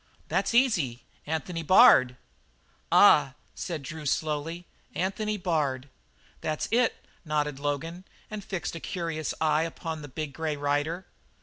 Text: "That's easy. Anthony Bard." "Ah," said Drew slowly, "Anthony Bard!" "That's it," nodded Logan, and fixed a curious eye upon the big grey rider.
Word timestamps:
"That's 0.29 0.55
easy. 0.55 1.03
Anthony 1.27 1.61
Bard." 1.61 2.17
"Ah," 2.91 3.35
said 3.53 3.83
Drew 3.83 4.07
slowly, 4.07 4.65
"Anthony 4.95 5.37
Bard!" 5.37 5.89
"That's 6.41 6.67
it," 6.71 7.05
nodded 7.23 7.59
Logan, 7.59 8.05
and 8.31 8.43
fixed 8.43 8.75
a 8.75 8.79
curious 8.79 9.31
eye 9.39 9.61
upon 9.61 10.01
the 10.01 10.07
big 10.07 10.33
grey 10.33 10.55
rider. 10.57 11.05